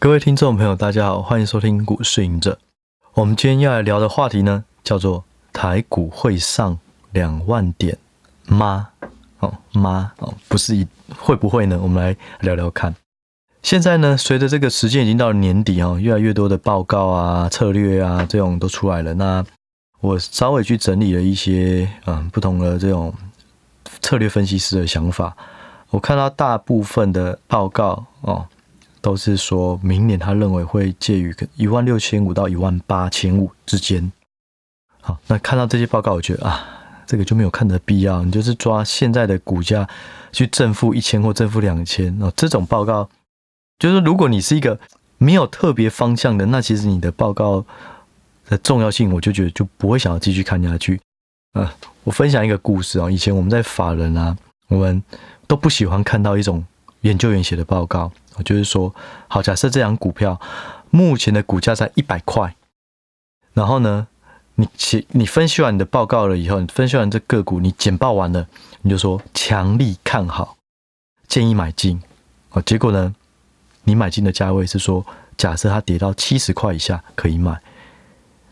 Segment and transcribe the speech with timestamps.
[0.00, 2.56] 各位听众朋友，大家好，欢迎收听股市赢者。
[3.14, 6.78] 我们今天要来聊的话题呢，叫做台股会上
[7.10, 7.98] 两万点
[8.46, 8.90] 吗？
[9.40, 10.12] 哦，吗？
[10.18, 10.86] 哦，不是一
[11.18, 11.76] 会不会呢？
[11.82, 12.94] 我们来聊聊看。
[13.60, 19.12] 现在呢，随着这个时间已经到了年底啊，越来越多的报告啊、策略啊这种都出来了。
[19.14, 19.44] 那
[19.98, 23.12] 我稍微去整理了一些嗯不同的这种
[24.00, 25.36] 策略分析师的想法。
[25.90, 28.46] 我看到大部分的报告哦，
[29.00, 34.10] 都是说明年他认为会介于一万六千五到一万八千五之间。
[35.00, 36.66] 好，那看到这些报告，我觉得啊，
[37.06, 38.24] 这个就没有看的必要。
[38.24, 39.88] 你就是抓现在的股价
[40.32, 43.08] 去正负一千或正负两千哦，这种报告
[43.78, 44.78] 就是如果你是一个
[45.18, 47.64] 没有特别方向的，那其实你的报告
[48.48, 51.00] 的重要性，我就觉得就不会想要继续看下去。
[51.52, 51.74] 啊，
[52.04, 54.36] 我分享一个故事啊，以前我们在法人啊，
[54.68, 55.02] 我们。
[55.48, 56.62] 都不喜欢看到一种
[57.02, 58.10] 研究员写的报告，
[58.44, 58.94] 就是说，
[59.28, 60.40] 好，假设这张股票
[60.90, 62.56] 目前的股价在一百块，
[63.52, 64.08] 然后呢，
[64.56, 68.46] 你写你分析完你的报告了以后，你分析完这个股，你简报完了，
[68.82, 70.56] 你就说强力看好，
[71.28, 72.02] 建议买进，
[72.50, 73.14] 啊，结果呢，
[73.84, 77.60] 你买进的价位是说，假设它跌到七十块以下可以买，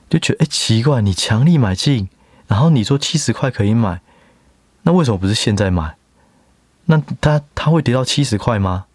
[0.09, 2.09] 就觉得哎奇怪，你强力买进，
[2.47, 4.01] 然后你说七十块可以买，
[4.83, 5.97] 那为什么不是现在买？
[6.87, 8.87] 那他他会跌到七十块吗？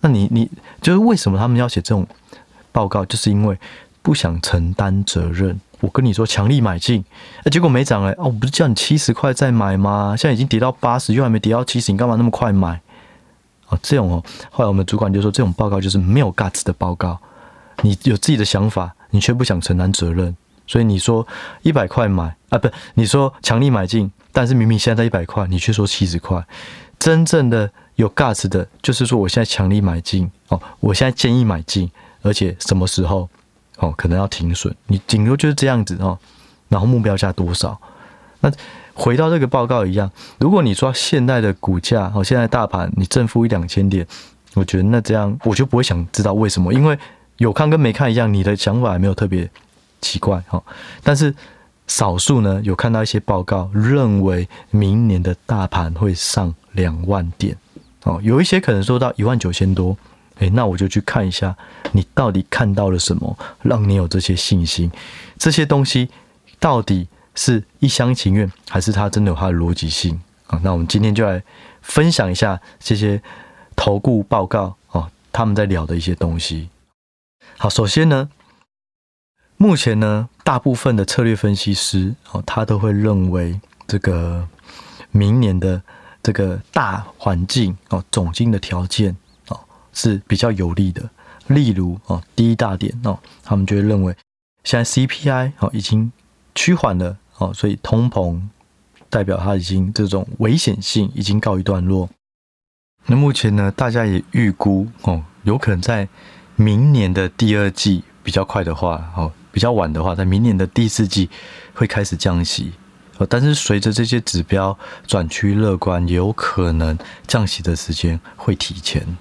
[0.00, 0.50] 那你你
[0.80, 2.06] 就是为什么他们要写这种
[2.72, 3.04] 报告？
[3.04, 3.58] 就是因为
[4.02, 5.60] 不想承担责任。
[5.80, 7.02] 我跟你说强力买进，
[7.38, 10.14] 哎，结果没涨哎，哦，我不是叫你七十块再买吗？
[10.16, 12.78] 现在已经跌到八十，又还没跌到七十，你干嘛那么快买？
[13.68, 17.18] 哦，这种哦，后来我们主管就说这种报告就是没有 guts 的报告。
[17.82, 21.26] 你有自己的想法，你却不想承担责任，所以你说
[21.62, 26.44] 一百块买啊，不，你说强力买进，但是明明现在在一百块，你却说七十块。
[27.00, 33.28] 真正的有 guts 的，就是说我现在强力买进哦，我现在建议买进，而且什么时候
[33.78, 36.16] 哦，可能要停损，你顶多就是这样子哦，
[36.68, 37.80] 然后目标价多少？
[38.40, 38.52] 那
[38.92, 44.06] 回到这个报告一样，如果你说现在的股价哦，现在大盘你正负一两千点，
[44.52, 46.98] 我觉得那这样我就不会想知道为什么，因为
[47.38, 49.50] 有看跟没看一样，你的想法也没有特别
[50.02, 50.62] 奇怪哈，
[51.02, 51.34] 但是。
[51.90, 57.56] 少数呢，有看到一些报告，认为明年的大盘会上两万点
[58.04, 59.96] 哦，有一些可能说到一万九千多，
[60.38, 61.52] 诶，那我就去看一下，
[61.90, 64.88] 你到底看到了什么，让你有这些信心？
[65.36, 66.08] 这些东西
[66.60, 70.60] 到底是一厢情愿，还是它真的有它的逻辑性啊？
[70.62, 71.42] 那我们今天就来
[71.82, 73.20] 分享一下这些
[73.74, 76.68] 投顾报告哦，他们在聊的一些东西。
[77.58, 78.30] 好，首先呢。
[79.62, 84.48] 目前呢，大部分的策略分析师哦，他都会认为这个
[85.10, 85.82] 明年的
[86.22, 89.14] 这个大环境哦，总经的条件
[89.48, 89.60] 哦
[89.92, 91.06] 是比较有利的。
[91.48, 94.16] 例如哦，第一大点哦，他们就会认为
[94.64, 96.10] 现在 CPI 哦已经
[96.54, 98.40] 趋缓了哦，所以通膨
[99.10, 102.08] 代表它已经这种危险性已经告一段落。
[103.04, 106.08] 那目前呢，大家也预估哦，有可能在
[106.56, 109.30] 明年的第二季比较快的话哦。
[109.52, 111.28] 比较晚的话，在明年的第四季
[111.74, 112.72] 会开始降息，
[113.28, 119.16] 但是随着这些指标转趋乐观，有可能降息的时间会提前。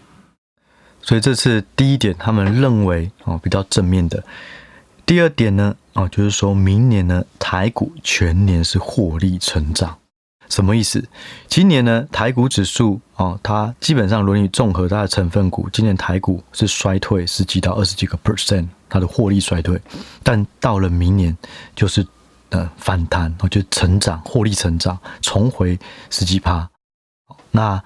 [1.01, 4.23] 所以这是第一点，他们认为哦比较正面的。
[5.06, 9.97] 第二点呢，哦就是说明年呢台股全年是获利成长。
[10.49, 11.03] 什么意思？
[11.47, 19.79] 今年呢，台股指数哦，它基本上轮你综合它的成分股，今年台股是衰退十几到二十几个 percent，它的获利衰退。
[20.23, 21.38] 但到了明年，
[21.75, 22.05] 就是
[22.49, 26.67] 呃反弹，哦，就成长，获利成长，重回十几趴。
[27.51, 27.81] 那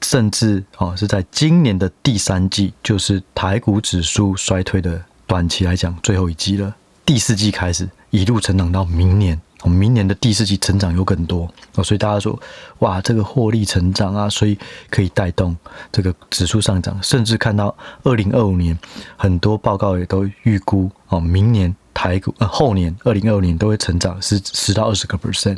[0.00, 6.74] 甚至哦是在今年的第三季，就是台股指数衰退的短期来讲最后一季了。
[7.04, 9.38] 第四季开始一路成长到明年。
[9.64, 12.38] 我明年的第四季成长有更多哦，所以大家说，
[12.80, 14.58] 哇，这个获利成长啊，所以
[14.90, 15.56] 可以带动
[15.90, 18.78] 这个指数上涨，甚至看到二零二五年
[19.16, 25.56] 很多报告也都预估哦，明年台股呃后年二零二五年都会成长十十到二十个 percent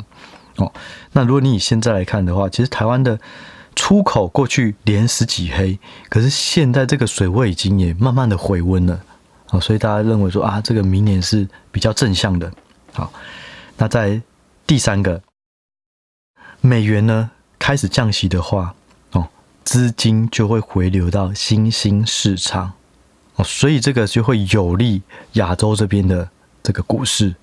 [0.55, 0.71] 哦。
[1.11, 3.19] 那如果你以现在来看的话，其实台湾的
[3.75, 5.77] 出口过去连十几黑，
[6.07, 8.97] 可是现在这个水位已经也慢慢的回温了
[9.49, 12.49] 哦，所以大家认为说啊，这个明年是比较正向的，
[12.93, 13.11] 好。
[13.77, 14.21] 那在
[14.65, 15.21] 第三个，
[16.61, 17.29] 美元呢
[17.59, 18.73] 开始降息的话，
[19.11, 19.27] 哦，
[19.63, 22.73] 资金就会回流到新兴市场，
[23.35, 25.01] 哦，所以这个就会有利
[25.33, 26.27] 亚洲这边的
[26.63, 27.35] 这个股市，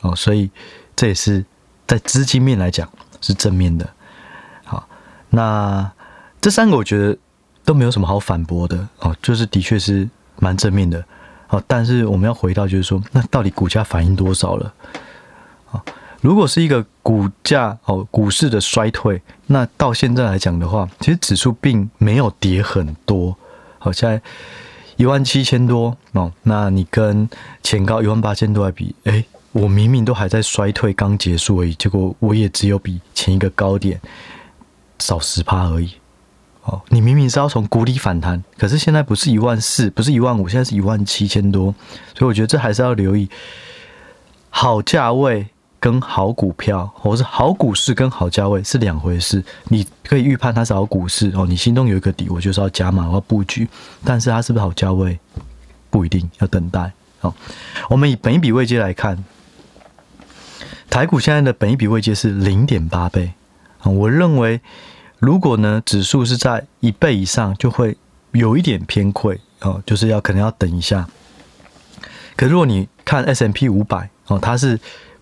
[0.00, 0.50] 哦，所以
[0.96, 1.44] 这也是
[1.86, 2.90] 在资金面来讲
[3.20, 3.88] 是正面的。
[4.64, 4.88] 好，
[5.30, 5.90] 那
[6.40, 7.16] 这三个我觉得
[7.64, 10.08] 都没有什么好反驳的，哦，就是的确是
[10.40, 11.04] 蛮正面的。
[11.46, 14.74] 好，但是我们要回到就是说，那到底股价反应多少了？
[15.70, 15.82] 啊，
[16.20, 23.36] 如果是一个股价哦，股市的衰退，那到现在来讲的话，其实指数并没有跌很多。
[23.78, 24.20] 好，现在
[24.96, 27.28] 一万七千多哦，那你跟
[27.62, 34.00] 前高一万八千多来比，哎，我明明都还在衰退刚结束而已，结果我也只有比前一个高点
[34.98, 35.92] 少十趴而已。
[36.64, 41.74] 哦，你明明是要从谷底反弹，可是现在不是一万四，不是一万五，现在是一万七千多，
[42.14, 43.30] 所以我觉得这还是要留意
[44.50, 45.46] 好价位
[45.80, 49.42] 跟好股票，或是好股市跟好价位是两回事。
[49.64, 53.68] 你可以预判它是好股市哦，你心中有一个底，我就是要加码，我要布局。
[54.04, 55.18] 但是它是不是好价位，
[55.90, 56.92] 不一定要等待。
[57.20, 57.34] 哦，
[57.88, 59.24] 我们以本一比位阶来看，
[60.88, 63.32] 台股现在的本一比位阶是零点八倍
[63.80, 64.60] 啊，我认为。
[65.20, 67.98] 如果呢，指数是在一倍以上，就会
[68.30, 71.08] 有一点偏亏哦，就是要可能要等一下。
[72.36, 74.78] 可如果你看 S M P 五百哦，它是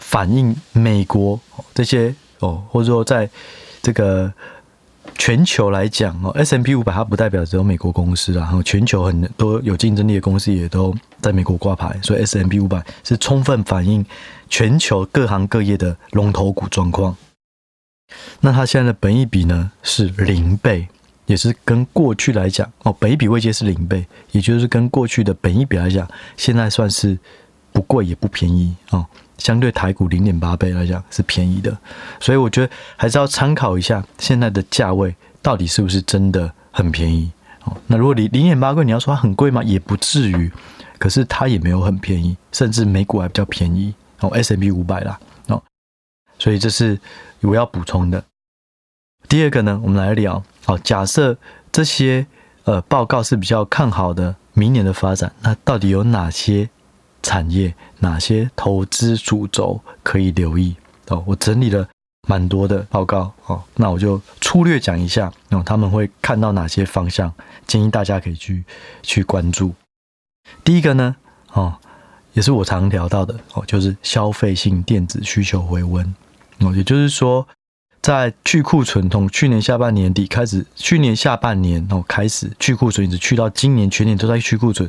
[0.06, 1.38] 反映美国
[1.74, 3.28] 这些哦，或者说在
[3.82, 4.32] 这个
[5.18, 14.06] 全球来讲哦，S M P 五百它不代表只有美国公司啊，然后全球很多有竞争力的公司也都在美国挂牌，所以 S M P 五百是充分反映
[14.48, 17.16] 全球各行各业的龙头股状况。
[18.40, 20.86] 那它现在的本益比呢是零倍，
[21.26, 27.18] 也是跟过去来讲哦，本益比位接是零倍，也就是跟过去的本益比来讲，现在算是
[27.72, 29.04] 不贵也不便宜哦。
[29.38, 31.76] 相对台股零点八倍来讲是便宜的，
[32.20, 37.30] 所以我觉得还是要参考一下现在的价位到底是不是真的很便宜
[37.64, 37.76] 哦。
[37.86, 39.62] 那如果你零点八贵，你要说它很贵吗？
[39.62, 40.50] 也不至于，
[40.98, 45.18] 可是它也没有很便宜，甚至美股还比较便宜哦 S M B 五百啦
[45.48, 45.62] 哦，
[46.38, 46.98] 所以这是。
[47.42, 48.24] 我要补充的
[49.28, 50.42] 第二个呢，我们来聊。
[50.64, 51.36] 好，假设
[51.70, 52.26] 这些
[52.64, 56.68] 呃报告是比较看好的明年的发展，那到底有哪些
[57.26, 60.76] 产业、哪些投资主轴可以留意？
[61.08, 61.84] 哦，我整理了
[62.28, 63.32] 蛮多的报告。
[63.46, 65.32] 哦，那我就粗略讲一下。
[65.50, 67.32] 哦，他们会看到哪些方向？
[67.66, 68.64] 建议大家可以去
[69.02, 69.74] 去关注。
[70.62, 71.16] 第一个呢，
[71.52, 71.74] 哦，
[72.32, 76.14] 也是我常聊到的哦，就是消费性电子需求回温。
[76.60, 77.44] 哦，也就是说，
[78.00, 84.88] 在去库存从去年下半年底开始，去年下半年哦开始去库存，一直去到今年全年都在去库存。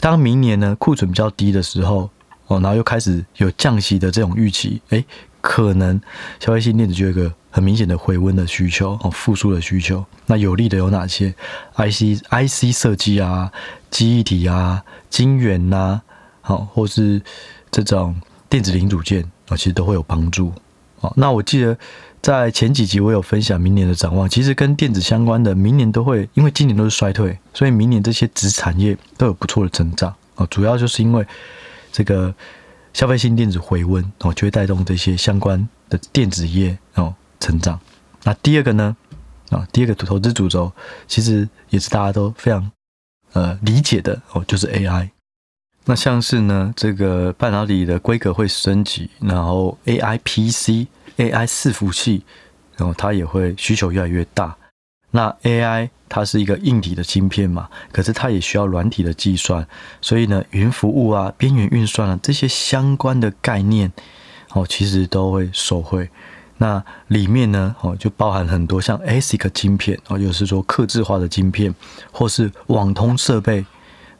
[0.00, 2.10] 当明年呢库存比较低的时候，
[2.46, 5.04] 哦，然后又开始有降息的这种预期，诶，
[5.40, 6.00] 可能
[6.40, 10.04] 消费性电子就有一个很明显的回温的需求哦，复苏的需求。
[10.26, 11.34] 那有利的有哪些
[11.76, 13.52] ？IC IC 设计啊，
[13.90, 16.00] 记忆体啊，晶圆呐，
[16.40, 17.22] 好，或是
[17.70, 20.52] 这种电子零组件啊，其实都会有帮助。
[21.00, 21.76] 哦，那我记得
[22.22, 30.14] 在前几集我有分享明年的展望，其实跟电子相关的，明年都会，因为今年都是衰退，所以明年这些子产业都有不错的增长。
[30.36, 31.26] 哦，主要就是因为
[31.90, 32.32] 这个
[32.92, 37.78] 消费性电子回温，哦，就会带动这些相关的电子业哦成长。
[38.22, 38.96] 那第二个呢，
[39.50, 40.70] 啊，第二个投资主轴，
[41.08, 42.70] 其实也是大家都非常
[43.32, 45.10] 呃理解的哦，就是 AI。
[45.84, 50.86] 那像是呢，这个半导体的规格会升级，然后 AI PC、
[51.16, 52.24] AI 伺服器，
[52.76, 54.56] 然后它也会需求越来越大。
[55.10, 59.66] 那 AI 它是一个硬体的晶片嘛，可是它也需要软体的计算，
[60.00, 63.92] 所以呢，云服务啊、边缘运算啊这些相关的概念，
[64.52, 66.08] 哦，其实都会受惠。
[66.58, 71.74] 那里面呢，哦，就包含很多像 ASIC 晶片，哦，就是说刻制化的晶片，
[72.10, 73.64] 或是网通设备。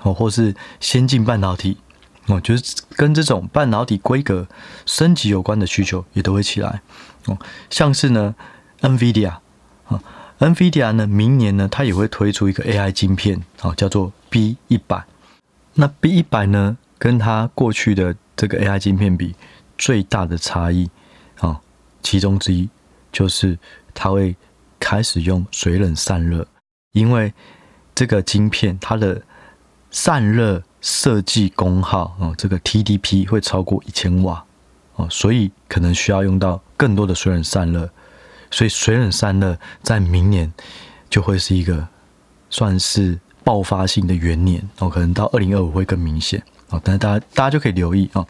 [0.05, 1.77] 哦，或是先进半导体，
[2.27, 4.47] 哦，就是跟这种半导体规格
[4.87, 6.81] 升级有关的需求也都会起来，
[7.27, 7.37] 哦，
[7.69, 8.35] 像是呢
[8.81, 9.29] ，NVIDIA
[9.87, 10.03] 啊
[10.39, 15.05] ，NVIDIA 呢，明年呢，它也会推出一个 AI 晶片，哦，叫做 B 一百。
[15.75, 19.35] 那 B 一百呢，跟它过去的这个 AI 晶片比，
[19.77, 20.89] 最大的差异，
[21.41, 21.61] 啊，
[22.03, 22.69] 其中之一
[23.11, 23.59] 就是
[23.95, 24.37] 它会
[24.79, 26.47] 开始用水冷散热，
[26.93, 27.33] 因为
[27.95, 29.23] 这个晶片它的
[29.91, 34.45] 散热设计功耗哦，这个 TDP 会超过一千瓦
[34.97, 37.89] 哦，所以可能需要用到更多的水冷散热，
[38.51, 40.53] 所以水冷散热在明年
[41.09, 41.87] 就会是一个
[42.51, 48.27] 算是爆发性的元年哦，可能到二零二五会更明显哦，但是大家大家就可以留意哦。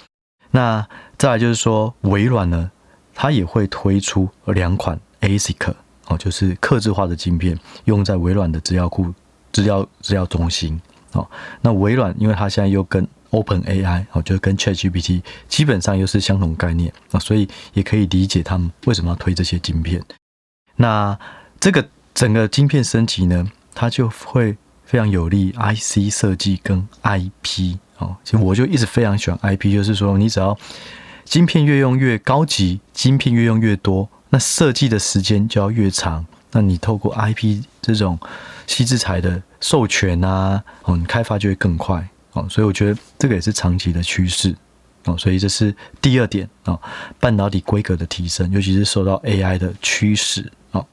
[0.50, 2.70] 那再来就是说，微软呢，
[3.14, 5.72] 它也会推出两款 ASIC
[6.08, 9.14] 哦，就是客制化的晶片，用在微软的资料库、
[9.52, 10.78] 资料资料中心。
[11.12, 11.28] 哦，
[11.60, 20.02] 那微软因为它现在又跟 Open AI 哦，就是跟 ChatGPT 基本上又是相同概念啊，所以也可以理解他们为什么要推这些晶片。
[20.76, 21.18] 那
[21.60, 28.16] 这个整个晶片升级呢，它就会非常有利 IC 设计跟 IP 哦。
[28.24, 30.58] 其实我就一直非常喜欢 IP，就是说你只要
[31.24, 36.26] 晶片越用越高级，晶片越用越多，那设计的时间就要越长。
[36.50, 38.18] 那你透过 IP 这种
[38.66, 42.46] 西制材的授权啊，哦，你开发就会更快哦。
[42.48, 44.54] 所以我觉得这个也是长期的趋势
[45.04, 45.16] 哦。
[45.16, 46.80] 所以这是第二点哦，
[47.20, 50.86] 半导体规格的提升，尤其是受到 AI 的驱使哦。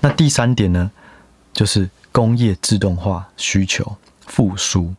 [0.00, 0.90] 那第三点呢，
[1.52, 4.94] 就是工业自动化需求复苏。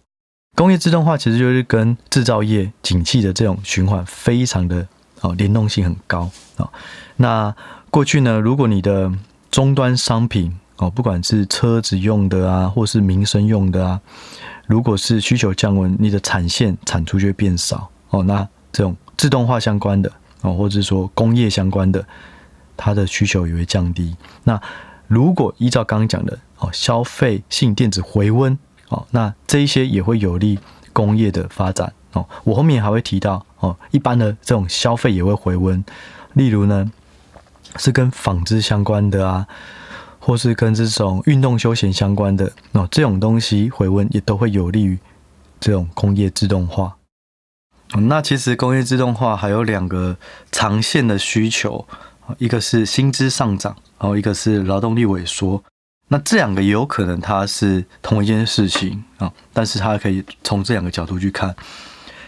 [0.56, 4.88] 工业自动化其实就是跟制造业景气的这种循环非常的
[5.22, 6.70] 哦，联动性很高啊。
[7.18, 7.54] 那
[7.89, 9.12] 过去呢，如果你的
[9.51, 14.00] 终端商品哦，不管是车子用的啊，或是民生用的啊，
[14.67, 18.24] 如果是需求降温，你的产线产出就会变少哦。
[18.24, 22.05] 那这种自动化相关的哦，或者是说工业相关的，
[22.75, 24.15] 它的需求也会降低。
[24.44, 24.62] 那
[25.08, 28.58] 如果依照刚刚讲的哦，消费性电子回温
[28.89, 30.60] 哦，那这一些也会有利
[30.91, 32.27] 工业的发展哦。
[32.44, 35.84] 我后面还会提到哦，一般的这种消费也会回温，
[36.34, 36.91] 例如呢。
[37.77, 39.46] 是跟纺织相关的啊，
[40.25, 44.98] 或是跟这种运动休闲相关的哦，这种东西回温也都会有利于
[45.60, 46.96] 这种工业自动化。
[47.94, 50.17] 那其实工业自动化还有两个
[50.51, 51.88] 长线的需求，
[52.39, 55.63] 一个是薪资上涨，然后一个是劳动力萎缩。
[56.08, 61.55] 那这两个也有可能它是同一件事情啊，但是它可以从这两个角度去看。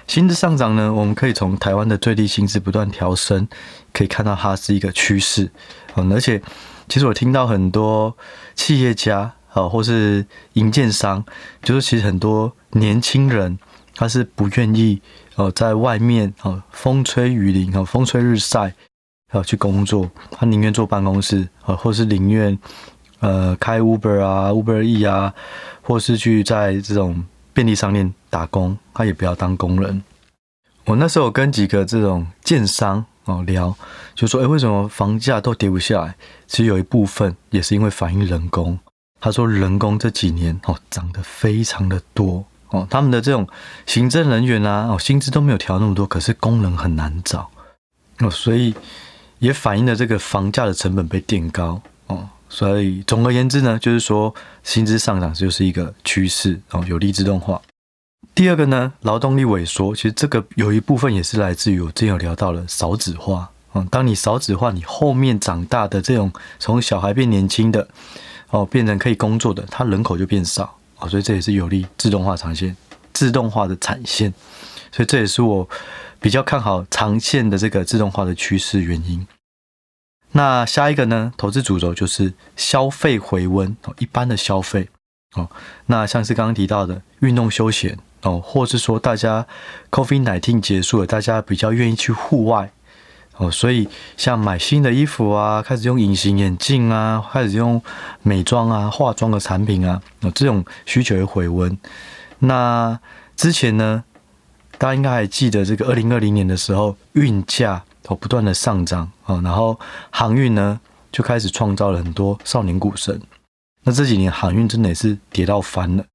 [0.05, 3.47] 薪资上涨呢，我们可以从台湾的最低薪资不断调升，
[3.91, 5.51] 可以看到它是一个趋势。
[5.95, 6.39] 嗯，而且
[6.87, 8.15] 其实我听到很多
[8.55, 11.23] 企业家啊，或是营建商，
[11.61, 13.57] 就是其实很多年轻人
[13.95, 15.01] 他是不愿意
[15.35, 18.73] 哦，在外面哦风吹雨淋哦风吹日晒
[19.31, 22.57] 啊去工作，他宁愿坐办公室啊，或是宁愿
[23.19, 25.33] 呃开 Uber 啊 Uber E 啊，
[25.81, 27.23] 或是去在这种。
[27.53, 30.03] 便利商店打工，他也不要当工人。
[30.85, 33.75] 我那时候跟几个这种建商哦聊，
[34.15, 36.15] 就说：“诶，为什么房价都跌不下来？
[36.47, 38.77] 其实有一部分也是因为反映人工。”
[39.21, 43.47] 他说：“人工这几年哦涨得非常的多哦，他们的这种
[43.85, 47.49] 行政人员啊哦薪资都没有调那么多，可是工人很难找
[48.19, 48.73] 哦，所以
[49.39, 57.61] 也反映了这个房价的成本被垫高哦。”所以总而言之呢，就是说薪资上涨就是一个趋势哦，有利自动化。
[58.37, 63.83] 第二个呢，劳动力萎缩，其实这个有一部分也是来自于我之前有聊到了少子化哦。
[63.89, 67.87] 当你少子化，你后面长大的这种从小孩变年轻的
[68.51, 72.77] 哦，变成可以工作的，它人口就变少哦，所以这也是有利自动化长线、
[73.11, 74.31] 自动化的产线。
[74.91, 75.67] 所以这也是我
[76.21, 79.27] 比较看好长线的这个自动化的趋势原因。
[80.33, 81.33] 那下一个呢？
[81.37, 84.89] 投资主轴就是消费回温哦，一般的消费
[85.33, 85.49] 哦。
[85.87, 89.45] 那像是刚刚提到的运动休闲哦，或是说大家
[89.91, 92.71] COVID-19 结束了，大家比较愿意去户外
[93.37, 97.81] 哦，所以像买新的衣服啊，开始用隐形眼镜啊，开始用
[98.21, 101.77] 美妆啊、化妆的产品啊，哦，这种需求会回温。
[102.39, 102.99] 那
[103.35, 104.03] 之前呢，
[104.77, 107.83] 大家应该还记得这个二零二零年的时候，运价。
[108.09, 109.77] 哦，不断的上涨啊，然后
[110.11, 110.79] 航运呢
[111.11, 113.21] 就开始创造了很多少年股神。
[113.83, 116.05] 那这几年航运真的也是跌到翻了。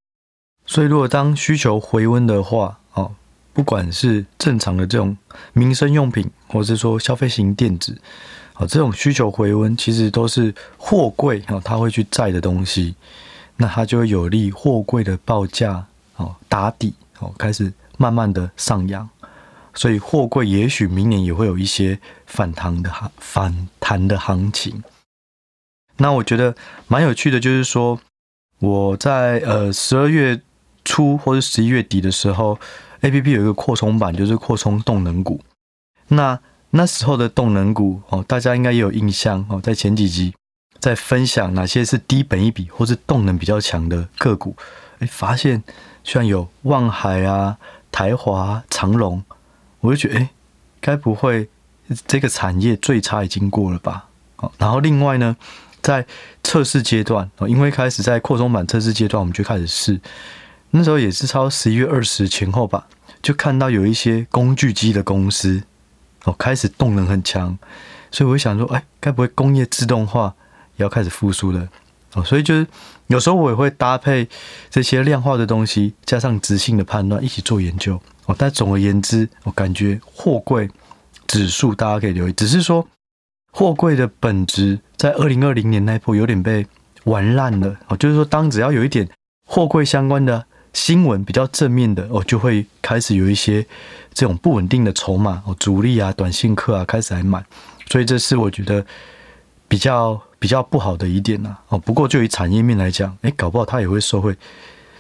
[0.67, 3.13] 所以如果当需求回温的话，哦，
[3.53, 5.17] 不管是正常的这种
[5.53, 8.01] 民生用品，或是说消费型电子，
[8.57, 12.95] 哦，这种需求回温其实都是货柜哦，它会去载的东西，
[13.57, 15.85] 那它就会有利货柜的报价
[16.17, 19.09] 哦打底哦，开始慢慢的上扬。
[19.75, 24.83] 所以货柜也许明年也会有一些反弹的行反弹的行情。
[25.97, 26.55] 那我觉得
[26.89, 27.99] 蛮有趣的，就是说
[28.59, 30.39] 我在呃十二月
[30.85, 32.59] 初或者十一月底的时候
[33.01, 35.41] ，APP 有一个扩充版，就是扩充动能股。
[36.09, 36.39] 那
[36.71, 40.35] 那时候的动能股哦，大家应该也有印象哦，在前几集
[40.79, 44.57] 在分享哪些是低本益比或是动能比较强的个股，
[44.99, 45.63] 哎，发现
[46.03, 47.59] 居然有望海啊、
[47.91, 49.23] 台华、长荣。
[49.81, 50.31] 我就觉得，哎，
[50.81, 51.49] 该不会
[52.07, 54.09] 这个产业最差已经过了吧？
[54.59, 55.37] 然后另外呢，
[55.81, 56.07] 在
[56.43, 60.01] 测试阶段，因为开始在扩充版测试阶段，我们就开始试。
[60.75, 62.87] 那时候也是超十一月二十前后吧，
[63.23, 65.63] 就看到有一些工具机的公司，
[66.25, 67.57] 哦，开始动能很强，
[68.11, 70.35] 所以我就想说，哎，该不会工业自动化
[70.77, 71.69] 也要开始复苏了？
[72.15, 72.67] 哦，所以就是
[73.09, 74.27] 有时候我也会搭配
[74.71, 78.01] 这些量化的东西，加上直性的判断，一起做研究。
[78.25, 80.69] 哦，但总而言之，我感觉货柜
[81.27, 82.87] 指数大家可以留意，只是说
[83.51, 86.67] 货柜的本质在二零二零年那一波有点被
[87.05, 89.09] 玩烂了哦，就是说，当只要有一点
[89.47, 93.67] 货柜相关的新闻比较正面的哦，就会开始有一些
[94.13, 97.45] 这种不稳定的筹码哦，主力啊、短信客啊开始来买，
[97.89, 98.85] 所以这是我觉得
[99.69, 101.79] 比较比较不好的一点呐哦。
[101.79, 104.37] 不过就以产业面来讲，诶，搞不好它也会受惠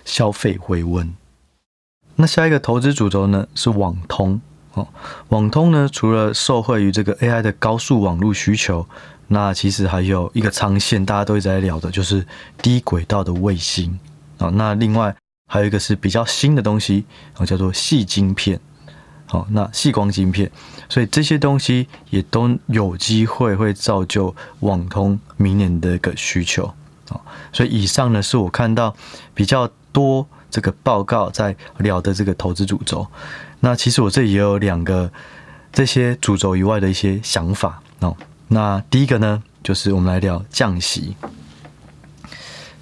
[0.05, 1.13] 消费回温。
[2.17, 4.41] 那下一个投资主轴呢是网通
[4.75, 4.87] 哦，
[5.29, 8.87] 网通呢除了受惠于这个 AI 的高速网络需求。
[9.29, 12.27] 那其实还有一个长线，大家都一直在聊的，就是
[12.59, 13.99] 低轨道的卫星
[14.37, 14.51] 啊。
[14.51, 15.17] 那另外
[15.53, 17.05] 还有一个是比较新的东西，
[17.45, 18.59] 叫做细晶片。
[19.27, 20.51] 好，那细光晶片，
[20.89, 26.65] 所以这些东西也都有机会会造就网通明年的一个需求
[27.11, 27.21] 啊。
[27.53, 28.97] 所以以上呢是我看到
[29.35, 33.07] 比较多这个报告在聊的这个投资主轴。
[33.61, 35.13] 那其实我这里也有两个
[35.71, 38.17] 这些主轴以外的一些想法哦。
[38.49, 41.15] 那第一个呢，就是我们来聊降息。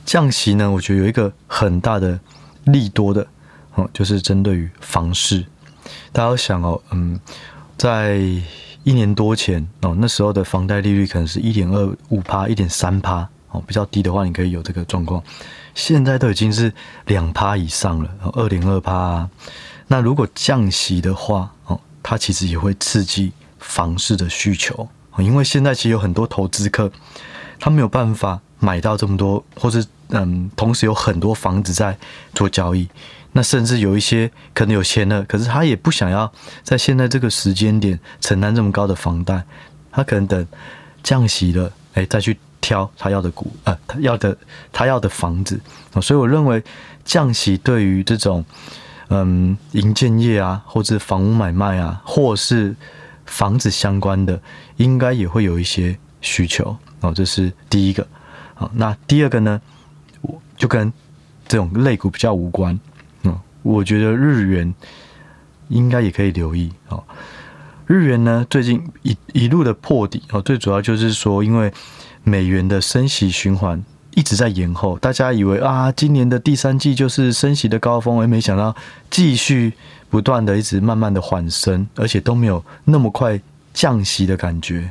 [0.07, 2.21] 降息呢，我觉得有一个很大的
[2.64, 3.26] 利多的
[3.75, 5.45] 哦，就是针对于房市。
[6.12, 7.19] 大家想哦，嗯，
[7.76, 8.19] 在
[8.85, 15.23] 一年多前哦，那时候的房贷利率可能是一点二五趴、一点三趴哦，比较低的话，你可以有这个状况。
[15.75, 16.73] 现在都已经是
[17.07, 19.29] 两趴以上了，二点二趴。
[19.88, 24.88] 那如果降息的话哦，它其实也会刺激房市的需求。
[25.19, 26.90] 因为现在其实有很多投资客，
[27.59, 31.97] 他没有办法买到这么多，或是嗯，同时有很多房子在
[32.35, 32.88] 做交易。
[33.33, 36.31] 那甚至有一些可能有钱了，可是他也不想要
[36.64, 39.40] 在现在这个时间点承担这么高的房贷，
[39.93, 40.47] 他可能等
[41.02, 44.37] 降息了，哎，再去挑他要的股，呃，他要的
[44.73, 45.61] 他要的房子。
[46.02, 46.61] 所以我认为
[47.05, 48.45] 降息对于这种
[49.11, 52.75] 嗯，营建业啊，或者房屋买卖啊，或是
[53.26, 54.40] 房子相关的，
[54.76, 58.05] 应该也会有一些需求哦，这是第一个。
[58.55, 59.61] 好，那第二个呢，
[60.61, 60.93] 就跟
[61.49, 62.79] 这种类股比较无关。
[63.23, 64.73] 嗯，我觉得日元
[65.69, 67.02] 应该也可以留意哦。
[67.87, 71.73] 日元呢，最近一一路的破底哦，最主要就是说，因为
[72.23, 73.82] 美元的升息循环
[74.15, 78.76] 一直在延后，大家以为啊，今年的第三季就是升息的高峰，而没想到
[79.08, 79.73] 继续
[80.11, 83.41] 不断的一直慢慢的缓升，而且都没有那么快
[83.73, 84.91] 降息的感觉。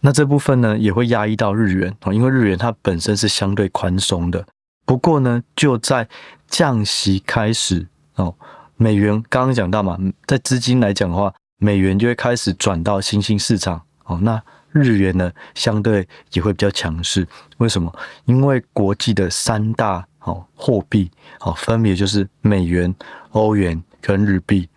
[0.00, 4.44] 那这部分呢也会压抑到日元啊，因为日元它本身是相对宽松的。
[4.86, 6.08] 不过呢，就在
[6.48, 7.86] 降息开始
[8.16, 8.34] 哦，
[8.76, 14.42] 美元刚刚讲到嘛，在资金来讲的话，美元就会开始转到新兴市场哦，那。
[14.72, 17.26] 日元呢，相对也会比较强势。
[17.56, 17.92] 为什么？
[18.26, 21.10] 因为国际的三大哦货币
[21.40, 22.94] 哦，分别就是美元、
[23.32, 24.68] 欧元跟日币。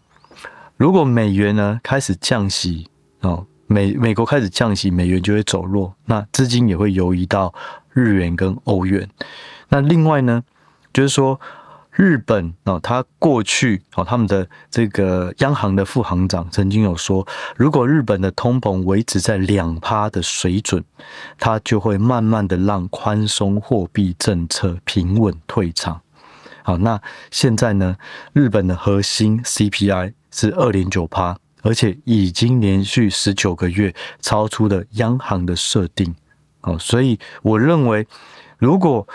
[0.77, 7.54] 如果美元呢开始降息哦，美美国开始降息，美元就会走弱，那资金也会游移到
[7.91, 9.10] 日元跟欧元。
[9.69, 10.43] 那另外呢，
[10.91, 11.39] 就是说。
[11.95, 17.23] 日本哦，他过去哦，他们的这个央行的副行长曾经有说，
[17.56, 20.84] 如果日本的通膨维持在两趴的水准，
[21.38, 26.02] 他就会慢慢的让宽松货币政策平稳退场。
[26.63, 26.99] 好，那
[27.30, 27.95] 现在呢，
[28.34, 36.13] 日本的核心 CPI 是二点九趴，而且已经连续十九个月超出了央行的设定。
[36.62, 38.08] 哦，所以我认为
[38.60, 39.06] 如果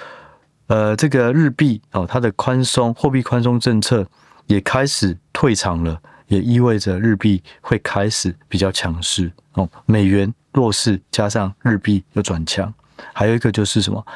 [0.66, 4.06] 呃，这个日币哦，它的宽松货币宽松政策
[4.46, 9.66] 也开始退场了，也意味着日币会开始比较强势哦。
[9.86, 12.70] 美元弱势，加上日币又转强，
[13.14, 14.06] 还有一个就是什么？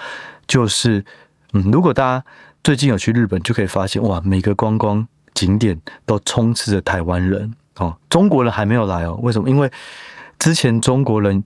[0.47, 1.03] 就是
[1.55, 2.25] 嗯，如果大家
[2.63, 9.19] 最近有去日本，就可以发现哇，每个观光景点都充斥着台湾人哦，中国人还没有来哦。
[9.23, 9.51] 为什么？
[9.51, 9.71] 因为
[10.39, 11.43] 之前中国人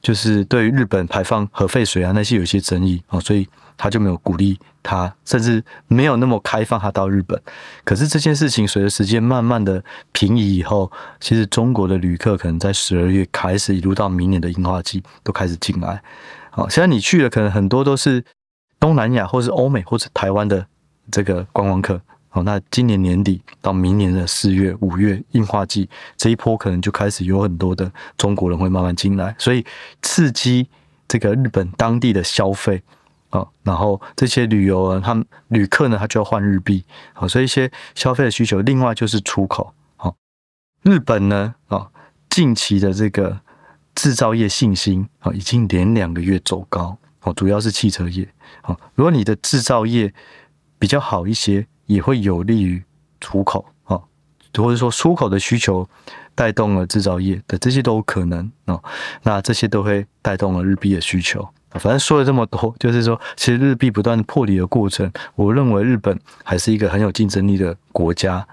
[0.00, 3.46] 就是对于日本排放核废水啊那些有一些争议哦，所以。
[3.78, 7.38] 他就没有鼓励他，甚至没有那么开放他到日本。
[7.84, 16.02] 可是这件事情随着时间慢慢的平移以后，其实中国的旅客可能在十二月开始一路到明年的樱花季都开始进来。
[16.48, 18.24] 好，现在你去了，可能很多都是
[18.80, 20.66] 东南亚或是欧美或是台湾的
[21.10, 22.00] 这个观光客。
[22.36, 29.64] 好，那今年年底到明年的四月、五月樱花季这一波，可能就开始有很多的中国人会慢慢进来，所以
[30.02, 30.68] 刺激
[31.08, 32.82] 这个日本当地的消费。
[33.30, 38.60] 啊，然后这些旅游啊，他们旅客呢，他就要换日币，好，所以一些消费的需求。
[38.60, 40.14] 另外就是出口，好，
[40.82, 41.88] 日本呢，啊，
[42.28, 43.40] 近期的这个
[43.94, 48.28] 制造业信心啊，已经连两个月走高，哦，主要是汽车业，
[48.60, 50.12] 好，如果你的制造业
[50.78, 52.82] 比较好一些，也会有利于
[53.20, 54.00] 出口，啊，
[54.56, 55.88] 或者说出口的需求
[56.34, 58.82] 带动了制造业的这些都有可能，哦，
[59.22, 61.48] 那这些都会带动了日币的需求。
[61.72, 68.46] 反正说了这么多，就是说，其实日币不断破底的过程，我认为日本还是一个很有竞争力的国家。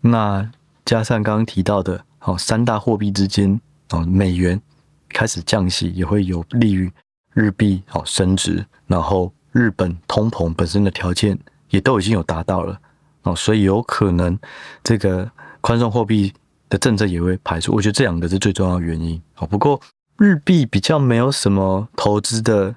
[0.00, 0.50] 那
[0.84, 4.60] 加上刚刚提到的，哦，三大货币之间，哦，美元
[5.08, 6.90] 开始降息，也会有利于
[7.32, 8.66] 日币哦升值。
[8.88, 11.38] 然后日本通膨本身的条件
[11.70, 12.78] 也都已经有达到了，
[13.22, 14.38] 哦，所以有可能
[14.82, 16.32] 这个宽松货币
[16.68, 17.74] 的政策也会排除。
[17.74, 19.20] 我觉得这两个是最重要的原因。
[19.38, 19.80] 哦，不过。
[20.20, 22.74] 日币比较没有什么投资的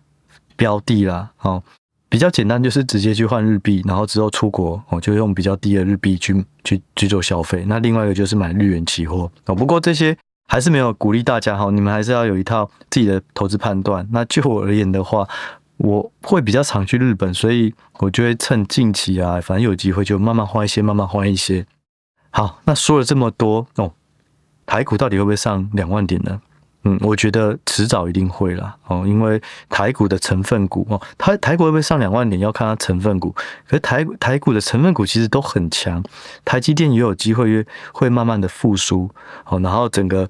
[0.55, 1.63] 标的啦，哦，
[2.07, 7.65] 比较简单，就是直接去换日币，然后之后出国哦，就用比较低的日币去去去做消费。
[7.65, 9.55] 那另外一个就是买日元期货哦。
[9.55, 10.15] 不过这些
[10.47, 14.07] 还是没有鼓励大家哈，你们还是要有一套自己的投资判断。
[14.11, 15.27] 那就我而言的话，
[15.81, 21.65] 我会比较常去日本，所以我就会趁近期啊，反正有机会就慢慢换一些，慢慢换一些。
[22.29, 23.91] 好，那说了这么多哦，
[24.65, 26.39] 台股到底会不会上两万点呢？
[26.83, 29.39] 嗯，我觉得迟早一定会啦哦，因为
[29.69, 33.31] 台股的成分股哦，台台股会不会上两万点要看它成分股，
[33.67, 36.03] 可是台台股的成分股其实都很强，
[36.43, 39.09] 台积电也有机会会慢慢的复苏
[39.45, 40.27] 哦，然后整个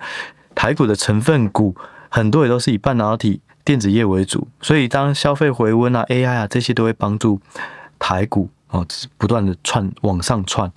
[0.53, 1.73] 台股的成分股
[2.09, 7.39] 很多也都是以半导体电子业为主，所以当消费回温啊，AI 啊这些都会帮助
[7.99, 8.85] 台股哦
[9.17, 10.71] 不断的窜往上窜，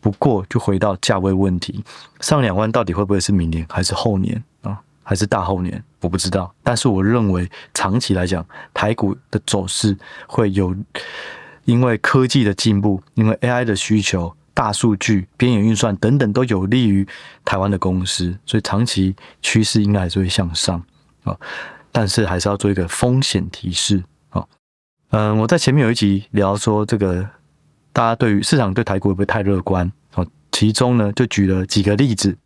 [0.00, 1.84] 不过就回到价位问题，
[2.20, 4.78] 上两万到底会不会是明年还是后年啊？
[5.02, 6.54] 还是大后年，我不知道。
[6.62, 9.96] 但是我认为长期来讲，台股的走势
[10.26, 10.76] 会有，
[11.64, 17.08] 因为科技的进步，因为 AI 的需求、大数据、边缘运算等等，都有利于
[17.42, 20.82] 台湾的公司，所以长期趋势应该还是会向上
[21.24, 21.34] 啊。
[21.92, 24.44] 但是还是要做一个风险提示啊。
[25.10, 27.28] 嗯，我在前面有一集聊说，这个
[27.92, 29.90] 大家对于市场对台股会不会太乐观？
[30.14, 32.36] 哦，其中呢就举了几个例子。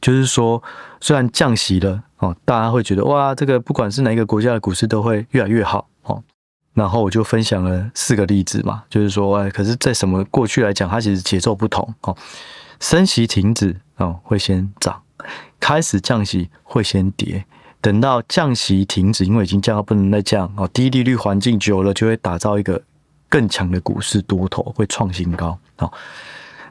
[0.00, 0.62] 就是说，
[1.00, 6.22] 虽然降息了哦，大家会觉得哇，这个不管是哪一个国家的股市都会越来越好哦。
[6.74, 12.14] 然后我就分享了四个例子嘛，就是说，哎，可是，在什么过去来讲，它其实节奏不同哦。
[12.78, 14.94] 升息停止哦，会先涨；
[15.58, 17.46] 开始降息会先跌。
[17.86, 22.82] 等到降息停止，因为已经降到不能再降哦，低利率环境久了，就会打造一个
[23.28, 25.92] 更强的股市多头，会创新高哦。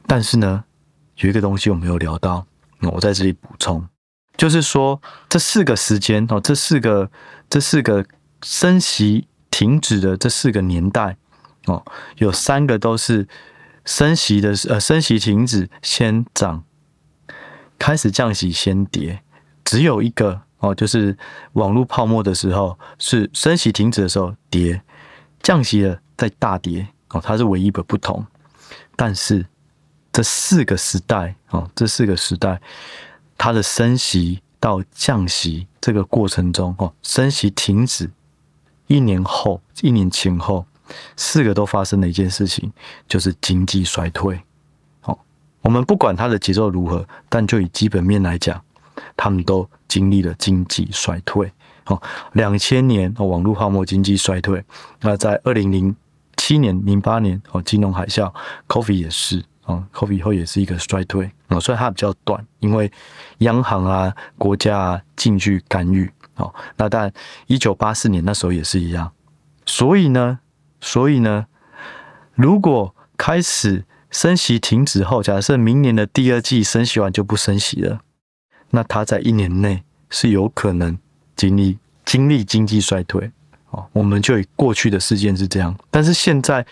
[0.06, 0.62] 但是呢，
[1.20, 2.46] 有一个东西我没有聊到。
[2.82, 3.82] 我在这里补充，
[4.36, 7.10] 就是说这四个时间哦，这四个
[7.48, 8.04] 这四个
[8.42, 11.16] 升息停止的这四个年代
[11.64, 11.82] 哦，
[12.18, 13.26] 有三个都是
[13.86, 16.62] 升息的，呃，升息停止先涨，
[17.78, 19.22] 开始降息先跌，
[19.64, 21.16] 只有一个哦，就是
[21.52, 24.80] 网络泡沫的时候是升息停止的时候跌，
[25.42, 28.24] 降息了再大跌哦，它是唯一的不同，
[28.94, 29.46] 但是。
[30.12, 32.58] 这四个时代哦，这四个时代，
[33.36, 38.10] 它的升息到降息这个过程中哦，升息停止
[38.86, 40.64] 一年后，一年前后，
[41.18, 42.72] 四个都发生了一件事情，
[43.06, 44.40] 就是经济衰退。
[45.02, 45.18] 哦，
[45.60, 48.58] 我们不管它的节奏如何，但就以基本面来讲，
[49.18, 51.52] 他们都经历了经济衰退。
[51.86, 52.00] 哦，
[52.32, 54.64] 两千年哦，网络泡沫经济衰退，
[55.00, 55.94] 那在二零零
[56.36, 58.32] 七年、零八年哦，金融海啸
[58.68, 59.44] ，COVID 也是。
[59.66, 62.88] 哦，COVID 以后也是一个衰退哦，所以它比较短，因为
[63.38, 66.54] 央行啊、国家啊进去干预哦。
[66.76, 67.12] 那但
[67.48, 69.10] 一九八四年那时候也是一样，
[69.66, 70.38] 所以呢，
[70.80, 71.46] 所以呢，
[72.36, 78.02] 如果开始升息停止后，假设明年的第二季升息完就不升息了，
[78.70, 80.98] 那它在一年内是有可能
[81.34, 83.30] 经历经历经济衰退
[83.70, 83.86] 哦。
[83.92, 86.66] 我们就以过去的事件是这样，但是现在。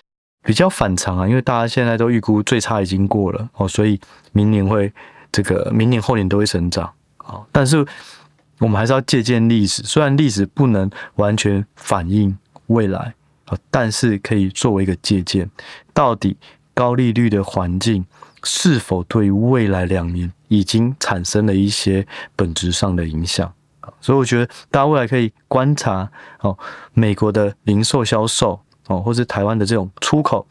[0.47, 3.99] 比较反常啊，因为大家现在都预估最差已经过了哦，所以
[4.33, 4.93] 明年会
[5.33, 6.85] 这个明年后年都会成长
[7.17, 7.41] 啊。
[7.51, 7.83] 但是
[8.59, 13.15] 我们还是要借鉴历史，虽然历史不能完全反映未来
[13.47, 15.51] 啊，但是可以作为一个借鉴。
[15.95, 16.37] 到底
[16.75, 18.05] 高利率的环境
[18.43, 23.53] 是否对未来两年已经产生了一些本质上的影响？
[24.01, 26.57] 所以我觉得大家未来可以观察哦，
[26.93, 28.61] 美国的零售销售。
[28.87, 30.47] 哦，或是台湾的这种出口，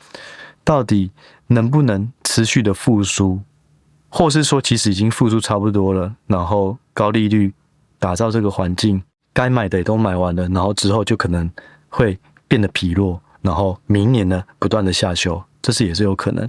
[0.63, 1.11] 到底
[1.45, 3.39] 能不能持续的复苏，
[4.09, 7.53] 或是说其实已经复苏差不多了，然后高利率
[7.99, 11.47] 打造这个环境，该买的也都买完了，然后之后就可能
[11.89, 16.47] 会变得疲弱，然后明年呢不断的下修，这是也是有可能。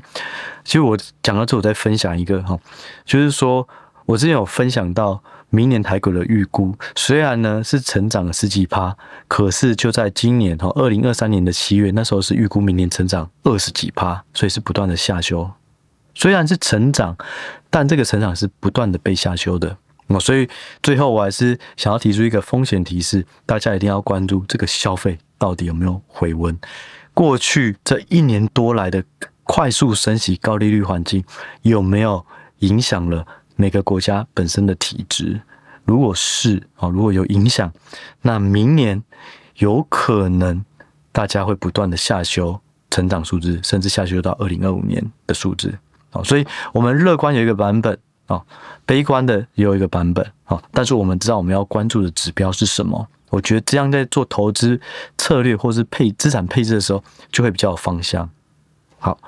[0.63, 2.59] 其实我讲到这，我再分享一个哈，
[3.07, 3.67] 就是说
[4.05, 5.23] 我之前有分享到。
[5.51, 8.97] 明年台股的预估虽然呢是成长了十几趴，
[9.29, 15.49] 可是就在今年哈，二零二三年的七月，那时候是预估明年成长二十几趴，所以是不断的下修。
[16.13, 17.17] 虽然是成长，
[17.71, 19.77] 但这个成长是不断的被下修的
[20.09, 20.49] 哦，所以
[20.83, 26.57] 最后我还是想要提出一个风险提示，大家一定要关注这个消费到底有没有回温。
[27.15, 29.03] 过去这一年多来的
[29.45, 31.25] 快速升息、高利率环境，
[31.63, 32.25] 有没有
[32.59, 35.41] 影响了每个国家本身的体质？
[35.85, 37.73] 如果是啊，如果有影响，
[38.23, 39.03] 那明年
[39.57, 40.65] 有可能
[41.13, 45.79] 大家会不断的下修成长数字，甚至下修到二零二五年的数字。
[46.11, 48.43] 啊，所以我们乐观有一个版本啊，
[48.87, 50.63] 悲观的也有一个版本啊。
[50.73, 53.07] 但是我们知道我们要关注的指标是什么？
[53.31, 54.81] 我觉得这样在做投资
[55.19, 58.31] 策略或是配资产配置的时候，就会比较有方向。
[58.99, 59.19] 好，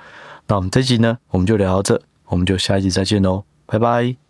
[0.47, 4.26] 那我们这集呢，我们就聊到这，我们就下一集再见喽，拜拜。